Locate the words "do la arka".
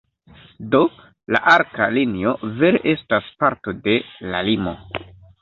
0.75-1.89